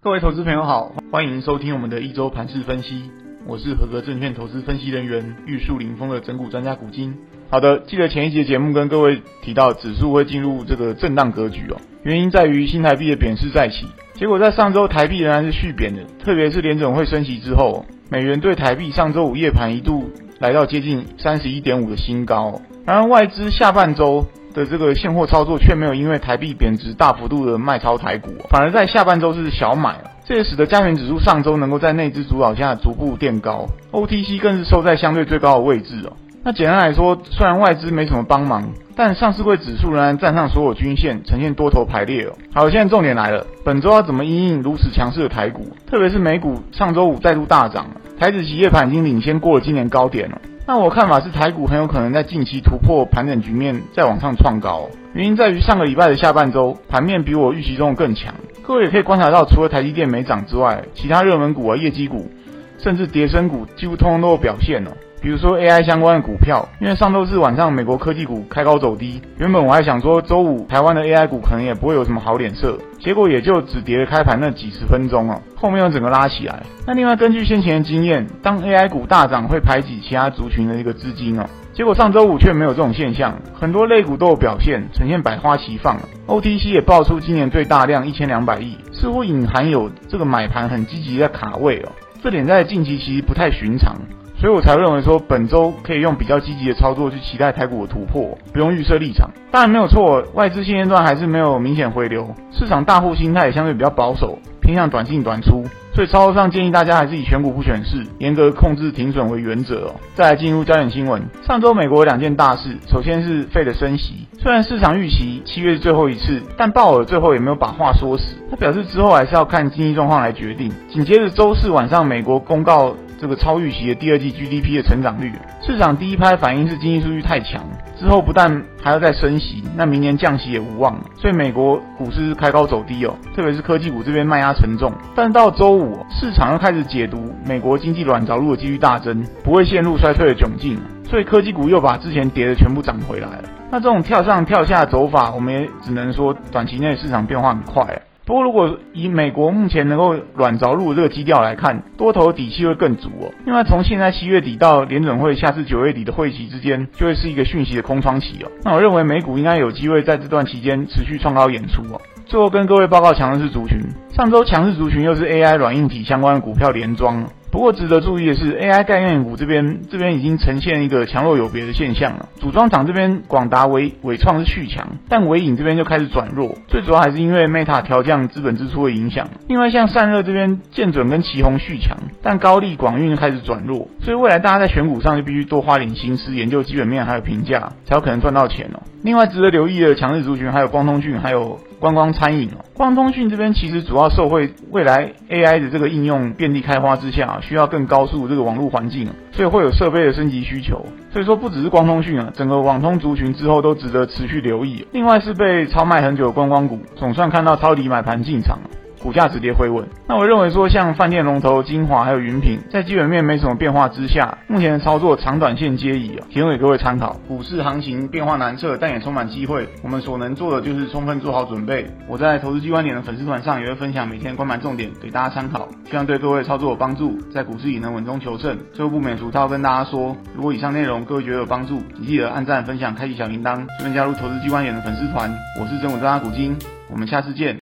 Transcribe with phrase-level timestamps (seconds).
[0.00, 3.10] 各位投资朋友好，欢迎收听我们的一周盘势分析。
[3.44, 7.16] 我是合格证券投资分析人员玉树临风的整股专家古今。
[7.50, 13.88] 好的，记得前一节节目跟各位提到，指数会进入这个震荡格局哦，原因在于新台币的贬势再起。
[14.14, 22.62] 结果在上周台币仍然是续贬的，特别是联准会升息之后，美元对台币上周五夜盘一度来到接近三十一点五的新高。
[22.86, 24.24] 然而外资下半周
[24.58, 36.12] 的这个现货操作却没有因为台币贬值大幅度的卖超台股，反而在下半周是小买，这也使得加权指数上周能够在内资主导下逐步垫高，OTC 更是收在相对最高的位置哦。
[36.44, 42.32] 那简单来说，虽然外资没什么帮忙，但上市柜指数仍然站上所有均线，呈现多头排列哦。
[42.54, 45.68] 好，现在重点来了，本周要怎么因应如此强势的台股？
[45.86, 47.86] 特别是美股上周五再度大涨，
[48.18, 50.40] 台指期夜盘已经领先过了今年高点了。
[50.68, 54.86] 那我看法是，台股很有可能在近期突破盘整局面，再往上创高。
[55.14, 58.34] 原因在于上个礼拜的下半周盘面比我预期中的更强。
[58.62, 62.30] 各位也可以观察到，除了台积电没涨之外，其他热门股啊、业绩股，
[62.76, 64.90] 甚至跌升股，几乎通通都有表现哦。
[65.20, 76.62] 比如说 AI 相关的股票，因为上周四晚上美国科技股开高走低，原本我还想说周五台湾的 AI 股可能也不会有什么好脸色，结果也就只跌了开盘那几十分钟哦，后面又整个拉起来。
[76.86, 85.98] 那另外根据先前的经验，当 AI 股大涨会排挤其他族群的一个资金哦，结果上周五却没有这种现象，很多类股都有表现，呈现百花齐放。
[86.28, 93.96] OTC 也爆出今年最大量一千两百亿，似乎隐含有这个买盘很积极的卡位哦，这点在近期其实不太寻常。
[94.40, 99.28] 所以我才认为说，本周可以用比较积极的操作去期待台股的突破，不用预设立场。
[99.50, 105.64] 当然没有错，外资现阶段还是没有明显回流，市场大户心态也相对比较保守，偏向短进短出。
[105.92, 109.96] 所以操作上建议大家还是以选股不选市，严格控制停损为原则哦。
[110.14, 120.70] 再来进入焦点新闻，上周美国两件大事，首先是费的升息，虽然市场预期七月是最后一次，但鲍尔最后也没有把话说死，他表示之后还是要看经济状况来决定。
[120.88, 122.94] 紧接着周四晚上，美国公告。
[123.20, 127.64] 这个超预期的第二季 GDP 的成长率，市场第一拍反应是经济数据太强，
[127.98, 134.92] 之后不但还要再升息，那明年降息也无望了，所以美国股市是开高走低哦，特别是科技股这边卖压沉重。
[135.16, 143.44] 但到周五，市场又开始解读美国经济软着陆的几率大增，不会陷入衰退的窘境，所以科技股又把之前跌的全部涨回来了。
[143.70, 147.84] 那这种跳上跳下的走法，我们也只能说短期内市场变化很快。
[148.28, 153.32] 不过，如果以美国目前能够软着陆的这个基调来看，多头底气会更足哦。
[153.46, 158.50] 另外，从现在七月底到联准会下次九月底的会期之间，就会是一个讯息的空窗期哦。
[158.62, 161.98] 那我认为美股应该有机会在这段期间持续创高演出哦。
[162.26, 163.78] 最后跟各位报告强势族群，
[164.10, 167.26] 上周强势族群又是 AI 软硬体相关的股票连庄。
[167.58, 172.28] 不过值得注意的是，AI 概念股这边这边已经呈现一个强弱有别的现象了。
[172.36, 176.54] 组装厂这边广达、纬纬创是续强，但纬颖这边就开始转弱。
[176.68, 179.28] 最主要还是因为 Meta 调降资本支出的影响。
[179.48, 183.88] 另外像散热这边，建准跟奇宏续强，但高力、广运开始转弱。
[184.02, 188.78] 所以未来大家在选股上就必须多花点心思，研究基本面还有评价，才有可能赚到钱哦。
[189.02, 191.58] 另外值得留意的强势族群还有光通讯，还有。
[191.80, 200.84] 观光餐饮哦，光通讯这边其实主要受惠未来 AI 的这个应用遍地开花之下，需要更高速这个网络环境，所以会有设备的升级需求。
[201.12, 204.86] 所以说不只是光通讯啊，整个网通族群之后都值得持续留意。
[204.92, 208.70] 另外是被超卖很久的观光股，总算看到抄底买盘进场了。
[209.00, 217.16] 股价止跌回稳，那我认为说像饭店龙头晶华还有云品，在基本面没什么变化之下，目前的操作长短线皆宜啊，提供给各位参考。
[217.28, 219.68] 股市行情变化难测，但也充满机会。
[219.82, 221.86] 我们所能做的就是充分做好准备。
[222.08, 228.58] 我在投资机关点的粉丝团上也会分享每天关盘重点给大家参考，希望对各位操作有帮助，在股市里能稳中求胜。
[228.72, 235.32] 最后不免俗套跟大家说，如果以上内容各位觉得有帮助，请记得按赞、分享、开启小铃铛，顺便加入投资机关点的粉丝团。
[235.60, 236.56] 我是真武专家股金，
[236.90, 237.56] 我们下次见。